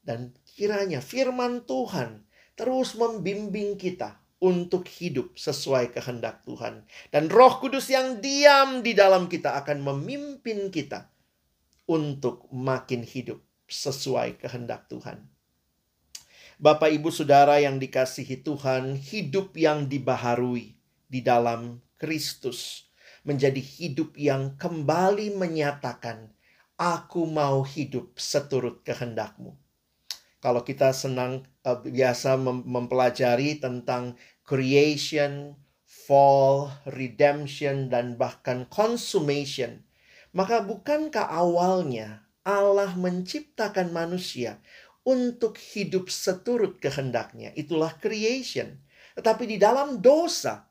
Dan 0.03 0.35
kiranya 0.43 0.99
firman 0.99 1.62
Tuhan 1.62 2.26
terus 2.59 2.99
membimbing 2.99 3.79
kita 3.79 4.25
untuk 4.43 4.85
hidup 4.85 5.33
sesuai 5.37 5.97
kehendak 5.97 6.45
Tuhan. 6.45 6.85
Dan 7.09 7.33
Roh 7.33 7.57
Kudus 7.57 7.88
yang 7.88 8.21
diam 8.21 8.85
di 8.85 8.93
dalam 8.93 9.33
kita 9.33 9.57
akan 9.64 9.81
memimpin 9.81 10.69
kita 10.69 11.09
untuk 11.88 12.50
makin 12.52 13.07
hidup 13.07 13.40
sesuai 13.66 14.37
kehendak 14.38 14.87
Tuhan. 14.93 15.25
Bapak, 16.57 16.88
ibu, 16.88 17.12
saudara 17.12 17.61
yang 17.61 17.76
dikasihi 17.76 18.40
Tuhan, 18.40 18.97
hidup 18.97 19.52
yang 19.61 19.93
dibaharui 19.93 20.73
di 21.05 21.21
dalam 21.21 21.85
Kristus 22.00 22.88
menjadi 23.28 23.61
hidup 23.61 24.16
yang 24.16 24.57
kembali 24.57 25.37
menyatakan, 25.37 26.33
"Aku 26.81 27.28
mau 27.28 27.61
hidup 27.61 28.16
seturut 28.16 28.81
kehendakmu." 28.88 29.65
Kalau 30.47 30.62
kita 30.62 30.95
senang 30.95 31.43
uh, 31.67 31.83
biasa 31.83 32.38
mem 32.38 32.62
mempelajari 32.62 33.59
tentang 33.59 34.15
creation, 34.47 35.59
fall, 35.83 36.71
redemption, 36.87 37.91
dan 37.91 38.15
bahkan 38.15 38.62
consummation, 38.71 39.83
maka 40.31 40.62
bukankah 40.62 41.26
awalnya 41.26 42.23
Allah 42.47 42.95
menciptakan 42.95 43.91
manusia 43.91 44.62
untuk 45.03 45.59
hidup 45.59 46.07
seturut 46.15 46.79
kehendaknya. 46.79 47.50
Itulah 47.59 47.99
creation. 47.99 48.79
Tetapi 49.19 49.50
di 49.50 49.59
dalam 49.59 49.99
dosa, 49.99 50.71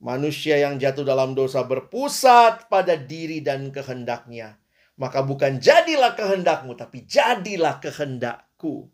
manusia 0.00 0.64
yang 0.64 0.80
jatuh 0.80 1.04
dalam 1.04 1.36
dosa 1.36 1.60
berpusat 1.60 2.72
pada 2.72 2.96
diri 2.96 3.44
dan 3.44 3.68
kehendaknya. 3.68 4.56
Maka 4.96 5.20
bukan 5.26 5.60
jadilah 5.60 6.16
kehendakmu, 6.16 6.72
tapi 6.72 7.04
jadilah 7.04 7.84
kehendakku. 7.84 8.93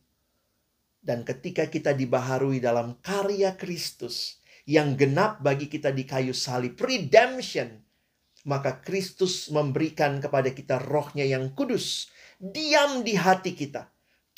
Dan 1.00 1.24
ketika 1.24 1.64
kita 1.66 1.96
dibaharui 1.96 2.60
dalam 2.60 3.00
karya 3.00 3.56
Kristus 3.56 4.40
yang 4.68 4.94
genap 4.94 5.40
bagi 5.40 5.66
kita 5.66 5.88
di 5.90 6.04
kayu 6.04 6.36
salib, 6.36 6.76
redemption, 6.76 7.80
maka 8.44 8.84
Kristus 8.84 9.48
memberikan 9.48 10.20
kepada 10.20 10.52
kita 10.52 10.76
rohnya 10.80 11.24
yang 11.24 11.56
kudus, 11.56 12.12
diam 12.36 13.00
di 13.00 13.16
hati 13.16 13.56
kita 13.56 13.88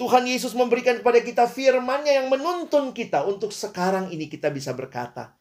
Tuhan 0.02 0.26
Yesus 0.26 0.58
memberikan 0.58 0.98
kepada 0.98 1.22
kita 1.22 1.44
firman-Nya 1.46 2.24
yang 2.24 2.28
menuntun 2.32 2.90
kita 2.90 3.22
untuk 3.22 3.54
sekarang 3.54 4.10
ini 4.10 4.26
kita 4.26 4.50
bisa 4.50 4.74
berkata, 4.74 5.38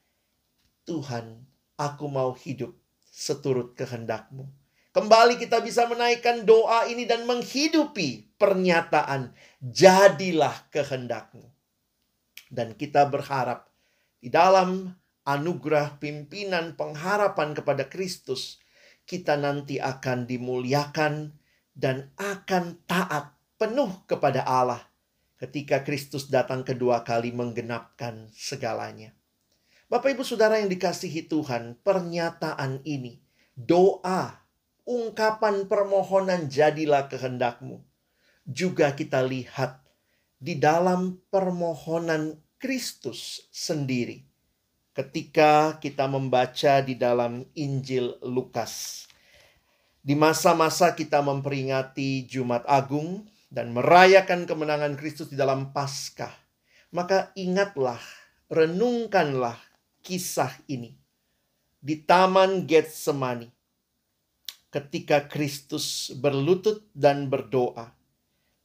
Tuhan, 0.85 1.47
aku 1.81 2.05
mau 2.05 2.37
hidup 2.37 2.69
seturut 3.09 3.73
kehendak-Mu. 3.73 4.60
Kembali 4.91 5.39
kita 5.39 5.63
bisa 5.63 5.87
menaikkan 5.87 6.43
doa 6.43 6.83
ini 6.91 7.07
dan 7.07 7.23
menghidupi 7.23 8.35
pernyataan, 8.35 9.31
jadilah 9.63 10.67
kehendak-Mu. 10.67 11.47
Dan 12.51 12.75
kita 12.75 13.07
berharap 13.07 13.71
di 14.19 14.27
dalam 14.27 14.91
anugerah 15.23 15.95
pimpinan 15.95 16.75
pengharapan 16.75 17.55
kepada 17.55 17.87
Kristus, 17.87 18.59
kita 19.07 19.39
nanti 19.39 19.79
akan 19.79 20.27
dimuliakan 20.27 21.39
dan 21.71 22.11
akan 22.19 22.83
taat 22.83 23.31
penuh 23.55 24.03
kepada 24.11 24.43
Allah 24.43 24.91
ketika 25.39 25.87
Kristus 25.87 26.27
datang 26.27 26.67
kedua 26.67 27.07
kali 27.07 27.31
menggenapkan 27.31 28.27
segalanya. 28.35 29.15
Bapak 29.87 30.19
Ibu 30.19 30.27
Saudara 30.27 30.59
yang 30.59 30.67
dikasihi 30.67 31.31
Tuhan, 31.31 31.79
pernyataan 31.79 32.83
ini, 32.83 33.23
doa, 33.55 34.40
ungkapan 34.87 35.69
permohonan 35.69 36.49
jadilah 36.51 37.07
kehendakmu. 37.07 37.81
Juga 38.45 38.91
kita 38.95 39.21
lihat 39.21 39.81
di 40.41 40.57
dalam 40.57 41.21
permohonan 41.29 42.37
Kristus 42.57 43.47
sendiri. 43.53 44.25
Ketika 44.91 45.79
kita 45.79 46.09
membaca 46.09 46.83
di 46.83 46.99
dalam 46.99 47.47
Injil 47.55 48.19
Lukas. 48.25 49.05
Di 50.01 50.17
masa-masa 50.17 50.97
kita 50.97 51.21
memperingati 51.21 52.25
Jumat 52.25 52.65
Agung, 52.65 53.29
dan 53.51 53.75
merayakan 53.75 54.47
kemenangan 54.47 54.95
Kristus 54.95 55.27
di 55.27 55.35
dalam 55.35 55.75
Paskah, 55.75 56.31
maka 56.95 57.35
ingatlah, 57.35 57.99
renungkanlah 58.47 59.59
kisah 59.99 60.55
ini 60.71 60.95
di 61.83 61.99
Taman 61.99 62.63
Getsemani 62.63 63.51
ketika 64.71 65.27
Kristus 65.27 66.09
berlutut 66.15 66.87
dan 66.95 67.27
berdoa. 67.27 67.93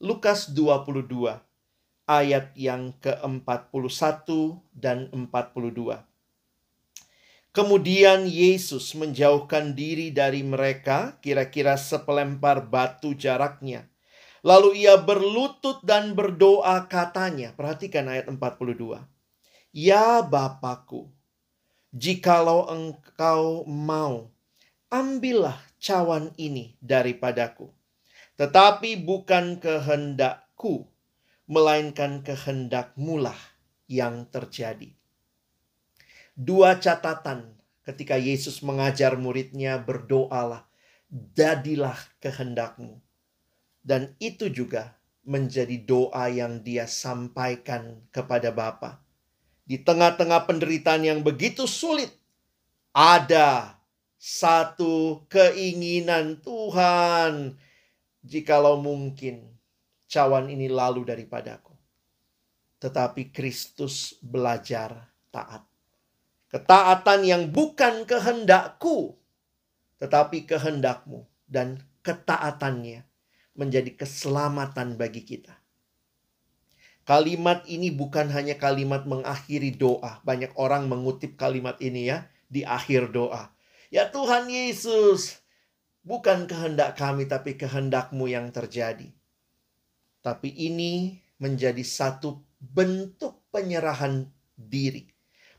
Lukas 0.01 0.49
22 0.55 1.37
ayat 2.07 2.55
yang 2.55 2.95
ke-41 3.03 4.27
dan 4.71 5.11
42. 5.11 6.01
Kemudian 7.51 8.25
Yesus 8.29 8.93
menjauhkan 8.95 9.75
diri 9.75 10.09
dari 10.09 10.41
mereka, 10.45 11.17
kira-kira 11.19 11.75
sepelempar 11.75 12.65
batu 12.69 13.11
jaraknya 13.11 13.89
Lalu 14.47 14.87
ia 14.87 14.95
berlutut 14.95 15.83
dan 15.83 16.15
berdoa 16.15 16.87
katanya. 16.87 17.51
Perhatikan 17.51 18.07
ayat 18.07 18.31
42. 18.31 19.03
Ya 19.75 20.23
Bapakku, 20.23 21.11
jikalau 21.91 22.71
engkau 22.71 23.67
mau, 23.67 24.31
ambillah 24.87 25.59
cawan 25.77 26.33
ini 26.37 26.77
daripadaku. 26.83 27.69
Tetapi 28.37 29.01
bukan 29.01 29.57
kehendakku, 29.57 30.85
melainkan 31.49 32.21
kehendakmulah 32.21 33.37
yang 33.89 34.29
terjadi. 34.29 34.93
Dua 36.37 36.77
catatan 36.77 37.57
ketika 37.81 38.19
Yesus 38.19 38.61
mengajar 38.61 39.17
muridnya 39.17 39.81
berdoalah, 39.81 40.69
jadilah 41.33 41.97
kehendakmu 42.21 43.01
dan 43.87 44.11
itu 44.19 44.51
juga 44.51 44.99
menjadi 45.23 45.79
doa 45.87 46.27
yang 46.27 46.59
dia 46.59 46.83
sampaikan 46.83 48.03
kepada 48.11 48.51
Bapa. 48.51 48.99
Di 49.63 49.79
tengah-tengah 49.79 50.43
penderitaan 50.43 51.07
yang 51.07 51.19
begitu 51.23 51.63
sulit, 51.63 52.11
ada 52.91 53.76
satu 54.17 55.23
keinginan 55.29 56.41
Tuhan. 56.41 57.55
Jikalau 58.27 58.81
mungkin 58.81 59.55
cawan 60.09 60.51
ini 60.51 60.67
lalu 60.67 61.07
daripadaku. 61.07 61.71
Tetapi 62.81 63.31
Kristus 63.31 64.17
belajar 64.19 65.09
taat. 65.31 65.63
Ketaatan 66.47 67.21
yang 67.23 67.43
bukan 67.49 68.03
kehendakku, 68.03 69.15
tetapi 70.01 70.43
kehendakmu. 70.45 71.25
Dan 71.47 71.79
ketaatannya 72.03 73.07
menjadi 73.55 73.95
keselamatan 73.95 74.99
bagi 74.99 75.23
kita. 75.23 75.55
Kalimat 77.07 77.63
ini 77.71 77.87
bukan 77.87 78.27
hanya 78.35 78.59
kalimat 78.59 79.07
mengakhiri 79.07 79.71
doa. 79.71 80.19
Banyak 80.27 80.59
orang 80.59 80.91
mengutip 80.91 81.39
kalimat 81.39 81.79
ini 81.79 82.11
ya 82.11 82.27
di 82.51 82.67
akhir 82.67 83.15
doa. 83.15 83.47
Ya 83.87 84.11
Tuhan 84.11 84.51
Yesus, 84.51 85.39
bukan 86.03 86.47
kehendak 86.47 86.99
kami 86.99 87.27
tapi 87.27 87.55
kehendakmu 87.55 88.27
yang 88.27 88.51
terjadi. 88.51 89.11
Tapi 90.19 90.51
ini 90.51 91.23
menjadi 91.39 91.83
satu 91.85 92.43
bentuk 92.59 93.47
penyerahan 93.53 94.27
diri. 94.57 95.07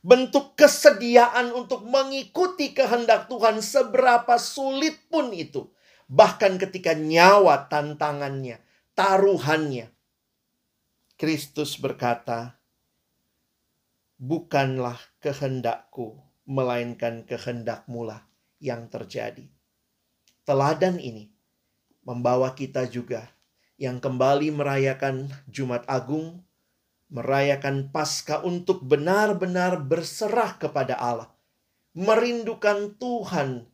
Bentuk 0.05 0.55
kesediaan 0.55 1.51
untuk 1.57 1.89
mengikuti 1.89 2.77
kehendak 2.77 3.27
Tuhan 3.33 3.65
seberapa 3.65 4.37
sulit 4.37 5.09
pun 5.11 5.33
itu 5.35 5.73
bahkan 6.09 6.57
ketika 6.57 6.97
nyawa 6.97 7.69
tantangannya, 7.69 8.59
taruhannya. 8.97 9.93
Kristus 11.21 11.77
berkata, 11.77 12.57
"Bukanlah 14.17 14.97
kehendakku, 15.21 16.17
melainkan 16.49 17.29
kehendakmu 17.29 18.09
lah 18.09 18.25
yang 18.59 18.89
terjadi." 18.89 19.45
Teladan 20.49 20.97
ini 20.97 21.29
membawa 22.09 22.57
kita 22.57 22.89
juga 22.89 23.29
yang 23.77 24.01
kembali 24.01 24.51
merayakan 24.57 25.29
Jumat 25.47 25.85
Agung, 25.87 26.43
merayakan 27.13 27.93
Paskah 27.95 28.43
untuk 28.43 28.83
benar-benar 28.83 29.79
berserah 29.85 30.59
kepada 30.59 30.97
Allah, 30.97 31.31
merindukan 31.95 32.99
Tuhan 32.99 33.69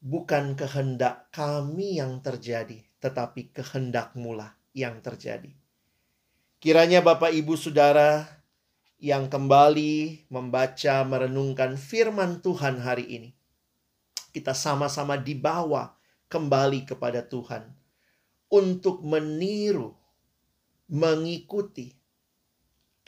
bukan 0.00 0.56
kehendak 0.56 1.28
kami 1.34 2.00
yang 2.00 2.24
terjadi, 2.24 2.80
tetapi 2.98 3.52
kehendakmu 3.52 4.32
lah 4.32 4.56
yang 4.72 5.04
terjadi. 5.04 5.52
Kiranya 6.60 7.04
Bapak 7.04 7.32
Ibu 7.32 7.56
Saudara 7.56 8.39
yang 9.00 9.32
kembali 9.32 10.28
membaca 10.28 11.00
merenungkan 11.08 11.80
firman 11.80 12.44
Tuhan 12.44 12.84
hari 12.84 13.08
ini. 13.08 13.30
Kita 14.30 14.52
sama-sama 14.52 15.16
dibawa 15.16 15.96
kembali 16.28 16.84
kepada 16.84 17.24
Tuhan 17.24 17.64
untuk 18.52 19.00
meniru, 19.00 19.96
mengikuti 20.92 21.96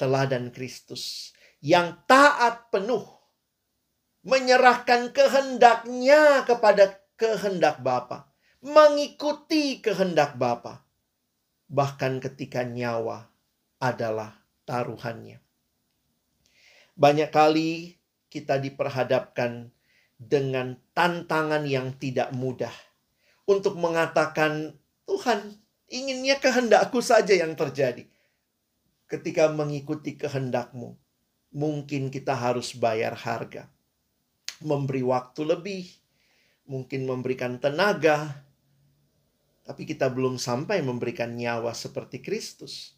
teladan 0.01 0.49
Kristus 0.51 1.37
yang 1.61 2.03
taat 2.09 2.73
penuh 2.73 3.23
menyerahkan 4.23 5.11
kehendaknya 5.11 6.47
kepada 6.47 6.99
kehendak 7.19 7.83
Bapa, 7.83 8.31
mengikuti 8.63 9.83
kehendak 9.83 10.39
Bapa, 10.39 10.87
bahkan 11.67 12.23
ketika 12.23 12.63
nyawa 12.63 13.31
adalah 13.83 14.39
taruhannya. 14.63 15.43
Banyak 16.93 17.33
kali 17.33 17.97
kita 18.29 18.61
diperhadapkan 18.61 19.73
dengan 20.21 20.79
tantangan 20.93 21.65
yang 21.67 21.97
tidak 21.97 22.31
mudah 22.37 22.73
untuk 23.49 23.75
mengatakan, 23.81 24.77
"Tuhan, 25.09 25.57
inginnya 25.91 26.39
kehendakku 26.39 27.01
saja 27.01 27.33
yang 27.33 27.57
terjadi." 27.57 28.07
Ketika 29.09 29.53
mengikuti 29.53 30.17
kehendakmu, 30.17 30.97
mungkin 31.53 32.09
kita 32.09 32.33
harus 32.33 32.73
bayar 32.73 33.13
harga, 33.13 33.69
memberi 34.65 35.05
waktu 35.05 35.43
lebih, 35.45 35.85
mungkin 36.65 37.05
memberikan 37.05 37.61
tenaga, 37.61 38.47
tapi 39.63 39.85
kita 39.85 40.09
belum 40.09 40.41
sampai 40.41 40.81
memberikan 40.81 41.37
nyawa 41.37 41.77
seperti 41.77 42.25
Kristus. 42.25 42.97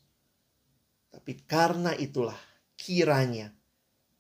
Tapi 1.11 1.43
karena 1.47 1.95
itulah 1.95 2.39
kiranya 2.79 3.55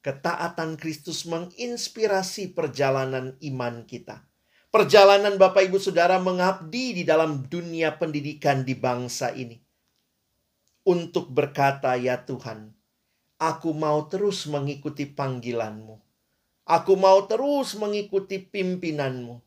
ketaatan 0.05 0.77
Kristus 0.77 1.25
menginspirasi 1.25 2.53
perjalanan 2.53 3.41
iman 3.41 3.89
kita. 3.89 4.21
Perjalanan 4.69 5.41
Bapak 5.41 5.65
Ibu 5.65 5.81
Saudara 5.81 6.21
mengabdi 6.21 7.01
di 7.01 7.03
dalam 7.09 7.49
dunia 7.49 7.97
pendidikan 7.97 8.69
di 8.69 8.77
bangsa 8.77 9.33
ini. 9.33 9.57
Untuk 10.85 11.33
berkata, 11.33 11.97
ya 11.97 12.21
Tuhan, 12.21 12.77
aku 13.41 13.73
mau 13.73 14.05
terus 14.13 14.45
mengikuti 14.45 15.09
panggilanmu. 15.09 15.97
Aku 16.69 17.01
mau 17.01 17.25
terus 17.25 17.73
mengikuti 17.73 18.45
pimpinanmu. 18.45 19.41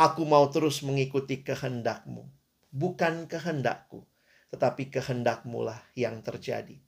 Aku 0.00 0.24
mau 0.24 0.48
terus 0.48 0.80
mengikuti 0.80 1.44
kehendakmu. 1.44 2.24
Bukan 2.72 3.28
kehendakku, 3.28 4.08
tetapi 4.56 4.88
kehendakmu 4.88 5.68
lah 5.68 5.84
yang 5.92 6.24
terjadi. 6.24 6.80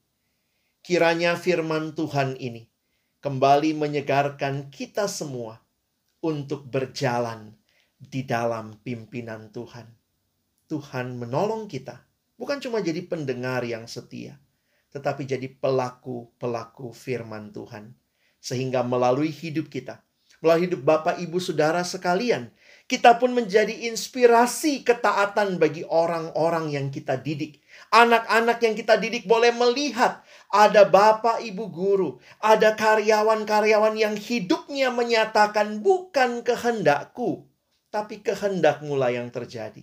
Kiranya 0.81 1.37
firman 1.37 1.93
Tuhan 1.93 2.41
ini 2.41 2.70
kembali 3.21 3.77
menyegarkan 3.77 4.73
kita 4.73 5.05
semua 5.05 5.61
untuk 6.25 6.65
berjalan 6.65 7.53
di 8.01 8.25
dalam 8.25 8.81
pimpinan 8.81 9.53
Tuhan. 9.53 9.85
Tuhan 10.73 11.21
menolong 11.21 11.69
kita, 11.69 12.01
bukan 12.41 12.65
cuma 12.65 12.81
jadi 12.81 13.05
pendengar 13.05 13.61
yang 13.69 13.85
setia, 13.85 14.41
tetapi 14.89 15.29
jadi 15.29 15.53
pelaku-pelaku 15.53 16.97
firman 16.97 17.53
Tuhan. 17.53 17.93
Sehingga 18.41 18.81
melalui 18.81 19.29
hidup 19.29 19.69
kita, 19.69 20.01
melalui 20.41 20.73
hidup 20.73 20.81
Bapak, 20.81 21.21
Ibu, 21.21 21.37
Saudara 21.45 21.85
sekalian, 21.85 22.49
kita 22.89 23.21
pun 23.21 23.37
menjadi 23.37 23.85
inspirasi 23.93 24.81
ketaatan 24.81 25.61
bagi 25.61 25.85
orang-orang 25.85 26.73
yang 26.73 26.89
kita 26.89 27.21
didik. 27.21 27.61
Anak-anak 27.91 28.63
yang 28.63 28.75
kita 28.79 28.95
didik 29.03 29.27
boleh 29.27 29.51
melihat 29.51 30.23
ada 30.47 30.87
bapak 30.87 31.43
ibu 31.43 31.67
guru, 31.67 32.11
ada 32.39 32.79
karyawan-karyawan 32.79 33.99
yang 33.99 34.15
hidupnya 34.15 34.95
menyatakan 34.95 35.83
bukan 35.83 36.47
kehendakku, 36.47 37.51
tapi 37.91 38.23
kehendakmu 38.23 38.95
lah 38.95 39.11
yang 39.11 39.27
terjadi. 39.35 39.83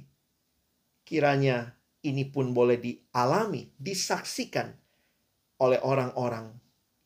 Kiranya 1.04 1.76
ini 2.00 2.24
pun 2.24 2.56
boleh 2.56 2.80
dialami, 2.80 3.76
disaksikan 3.76 4.72
oleh 5.60 5.84
orang-orang 5.84 6.56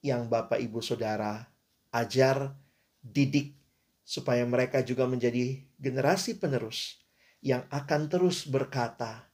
yang 0.05 0.29
bapak 0.29 0.61
ibu 0.61 0.85
saudara 0.85 1.49
ajar, 1.89 2.53
didik, 3.01 3.57
supaya 4.05 4.45
mereka 4.45 4.85
juga 4.85 5.09
menjadi 5.09 5.65
generasi 5.81 6.37
penerus 6.37 7.01
yang 7.41 7.65
akan 7.73 8.05
terus 8.05 8.45
berkata, 8.45 9.30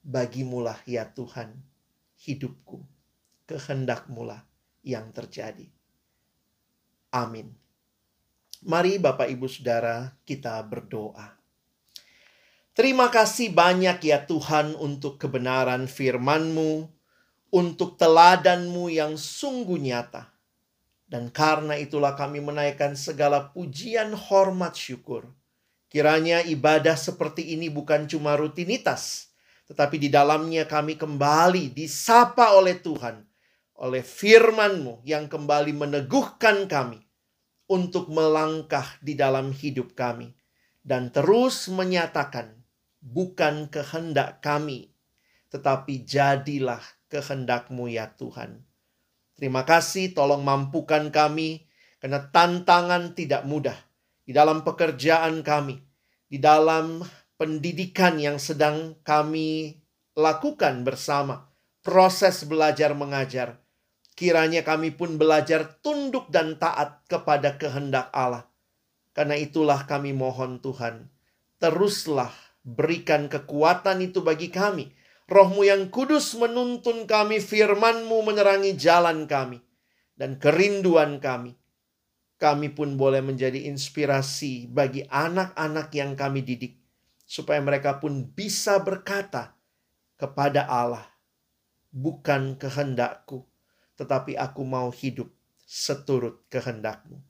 Bagimulah 0.00 0.80
ya 0.88 1.04
Tuhan 1.12 1.52
hidupku 2.20 2.80
kehendakmu 3.44 4.22
lah 4.24 4.46
yang 4.86 5.10
terjadi. 5.10 5.66
Amin. 7.10 7.50
Mari 8.60 9.00
Bapak 9.00 9.26
Ibu 9.26 9.48
Saudara 9.48 10.12
kita 10.22 10.60
berdoa. 10.62 11.40
Terima 12.70 13.10
kasih 13.10 13.50
banyak 13.50 13.98
ya 14.04 14.22
Tuhan 14.24 14.78
untuk 14.78 15.18
kebenaran 15.18 15.90
firman-Mu, 15.90 16.86
untuk 17.50 17.98
teladan-Mu 17.98 18.86
yang 18.92 19.18
sungguh 19.18 19.80
nyata. 19.80 20.30
Dan 21.10 21.34
karena 21.34 21.74
itulah 21.74 22.14
kami 22.14 22.38
menaikkan 22.38 22.94
segala 22.94 23.50
pujian, 23.50 24.14
hormat, 24.14 24.78
syukur. 24.78 25.26
Kiranya 25.90 26.46
ibadah 26.46 26.94
seperti 26.94 27.58
ini 27.58 27.66
bukan 27.66 28.06
cuma 28.06 28.38
rutinitas, 28.38 29.29
tetapi 29.70 30.02
di 30.02 30.10
dalamnya 30.10 30.66
kami 30.66 30.98
kembali 30.98 31.70
disapa 31.70 32.58
oleh 32.58 32.82
Tuhan 32.82 33.22
oleh 33.78 34.02
firman-Mu 34.02 35.06
yang 35.06 35.30
kembali 35.30 35.72
meneguhkan 35.72 36.66
kami 36.66 36.98
untuk 37.70 38.10
melangkah 38.10 38.98
di 38.98 39.14
dalam 39.14 39.54
hidup 39.54 39.94
kami 39.94 40.34
dan 40.82 41.14
terus 41.14 41.70
menyatakan 41.70 42.58
bukan 42.98 43.70
kehendak 43.70 44.42
kami 44.42 44.90
tetapi 45.50 46.06
jadilah 46.06 46.80
kehendak-Mu 47.10 47.90
ya 47.90 48.14
Tuhan. 48.14 48.62
Terima 49.34 49.66
kasih 49.66 50.14
tolong 50.14 50.46
mampukan 50.46 51.10
kami 51.10 51.66
karena 51.98 52.22
tantangan 52.30 53.12
tidak 53.18 53.42
mudah 53.44 53.76
di 54.22 54.30
dalam 54.30 54.62
pekerjaan 54.62 55.42
kami, 55.42 55.82
di 56.30 56.38
dalam 56.38 57.02
pendidikan 57.40 58.20
yang 58.20 58.36
sedang 58.36 59.00
kami 59.00 59.80
lakukan 60.12 60.84
bersama, 60.84 61.48
proses 61.80 62.44
belajar 62.44 62.92
mengajar 62.92 63.56
Kiranya 64.20 64.60
kami 64.60 64.92
pun 64.92 65.16
belajar 65.16 65.80
tunduk 65.80 66.28
dan 66.28 66.60
taat 66.60 67.00
kepada 67.08 67.56
kehendak 67.56 68.12
Allah. 68.12 68.44
Karena 69.16 69.32
itulah 69.32 69.88
kami 69.88 70.12
mohon 70.12 70.60
Tuhan, 70.60 71.08
teruslah 71.56 72.28
berikan 72.60 73.32
kekuatan 73.32 74.04
itu 74.04 74.20
bagi 74.20 74.52
kami. 74.52 74.92
Rohmu 75.24 75.64
yang 75.64 75.88
kudus 75.88 76.36
menuntun 76.36 77.08
kami, 77.08 77.40
firmanmu 77.40 78.20
menerangi 78.28 78.76
jalan 78.76 79.24
kami. 79.24 79.64
Dan 80.20 80.36
kerinduan 80.36 81.16
kami. 81.16 81.56
Kami 82.36 82.76
pun 82.76 83.00
boleh 83.00 83.24
menjadi 83.24 83.72
inspirasi 83.72 84.68
bagi 84.68 85.08
anak-anak 85.08 85.88
yang 85.96 86.12
kami 86.12 86.44
didik. 86.44 86.79
Supaya 87.30 87.62
mereka 87.62 88.02
pun 88.02 88.26
bisa 88.26 88.82
berkata 88.82 89.54
kepada 90.18 90.66
Allah, 90.66 91.06
bukan 91.94 92.58
kehendakku, 92.58 93.46
tetapi 93.94 94.34
aku 94.34 94.66
mau 94.66 94.90
hidup 94.90 95.30
seturut 95.62 96.42
kehendakmu. 96.50 97.22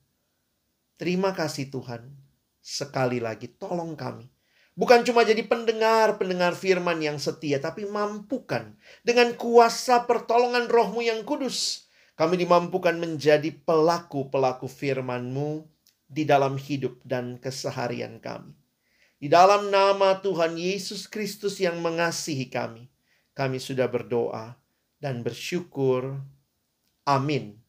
Terima 0.97 1.37
kasih 1.37 1.69
Tuhan. 1.69 2.17
Sekali 2.65 3.21
lagi 3.21 3.53
tolong 3.53 3.93
kami. 3.93 4.25
Bukan 4.73 5.05
cuma 5.05 5.21
jadi 5.29 5.45
pendengar-pendengar 5.45 6.57
firman 6.57 7.05
yang 7.05 7.21
setia, 7.21 7.61
tapi 7.61 7.85
mampukan 7.85 8.73
dengan 9.05 9.37
kuasa 9.37 10.09
pertolongan 10.09 10.73
rohmu 10.73 11.05
yang 11.05 11.29
kudus. 11.29 11.89
Kami 12.17 12.41
dimampukan 12.41 12.97
menjadi 12.97 13.53
pelaku-pelaku 13.65 14.69
firman-Mu 14.69 15.65
di 16.05 16.25
dalam 16.29 16.57
hidup 16.57 17.01
dan 17.05 17.41
keseharian 17.41 18.21
kami. 18.21 18.60
Di 19.21 19.29
dalam 19.29 19.69
nama 19.69 20.17
Tuhan 20.17 20.57
Yesus 20.57 21.05
Kristus 21.05 21.61
yang 21.61 21.77
mengasihi 21.85 22.49
kami, 22.49 22.89
kami 23.37 23.61
sudah 23.61 23.85
berdoa 23.85 24.57
dan 24.97 25.21
bersyukur. 25.21 26.25
Amin. 27.05 27.61